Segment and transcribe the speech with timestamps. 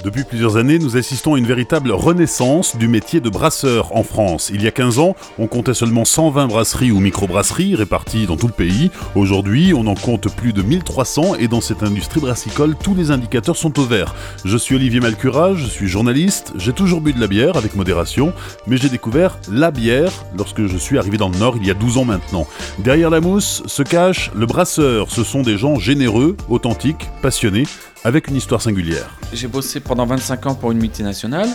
[0.00, 4.50] Depuis plusieurs années, nous assistons à une véritable renaissance du métier de brasseur en France.
[4.52, 8.46] Il y a 15 ans, on comptait seulement 120 brasseries ou microbrasseries réparties dans tout
[8.46, 8.90] le pays.
[9.14, 13.56] Aujourd'hui, on en compte plus de 1300 et dans cette industrie brassicole, tous les indicateurs
[13.56, 14.14] sont au vert.
[14.44, 18.32] Je suis Olivier Malcura, je suis journaliste, j'ai toujours bu de la bière avec modération,
[18.66, 21.74] mais j'ai découvert la bière lorsque je suis arrivé dans le Nord il y a
[21.74, 22.46] 12 ans maintenant.
[22.78, 25.10] Derrière la mousse se cache le brasseur.
[25.10, 27.66] Ce sont des gens généreux, authentiques, passionnés
[28.04, 29.16] avec une histoire singulière.
[29.32, 31.48] J'ai bossé pendant 25 ans pour une multinationale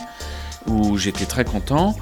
[0.68, 1.96] où j'étais très content,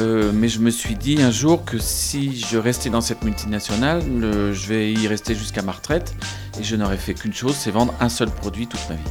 [0.00, 4.02] euh, mais je me suis dit un jour que si je restais dans cette multinationale,
[4.52, 6.14] je vais y rester jusqu'à ma retraite
[6.58, 9.10] et je n'aurais fait qu'une chose, c'est vendre un seul produit toute ma vie.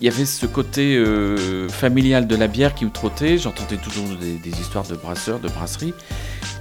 [0.00, 4.04] Il y avait ce côté euh, familial de la bière qui me trottait, j'entendais toujours
[4.20, 5.94] des, histoires de brasseurs, de brasseries,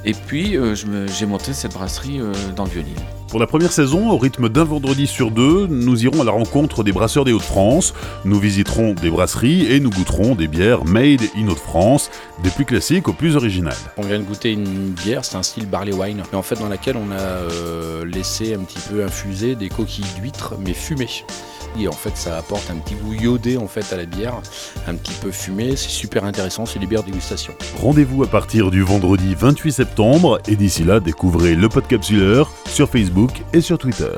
[0.05, 2.19] et puis euh, j'ai monté cette brasserie
[2.55, 3.01] dans le Vieux-Lille.
[3.35, 6.85] Pour la première saison, au rythme d'un vendredi sur deux, nous irons à la rencontre
[6.85, 7.93] des brasseurs des Hauts-de-France.
[8.23, 12.11] Nous visiterons des brasseries et nous goûterons des bières made in Hauts-de-France,
[12.43, 13.75] des plus classiques aux plus originales.
[13.97, 16.95] On vient de goûter une bière, c'est un style barley wine, en fait dans laquelle
[16.95, 21.25] on a euh, laissé un petit peu infuser des coquilles d'huîtres mais fumées.
[21.79, 24.41] Et en fait, ça apporte un petit goût iodé en fait à la bière,
[24.87, 25.75] un petit peu fumé.
[25.75, 27.53] C'est super intéressant, c'est des bières dégustation.
[27.81, 33.43] Rendez-vous à partir du vendredi 28 septembre et d'ici là, découvrez le Podcapsuleur sur Facebook
[33.53, 34.15] et sur Twitter.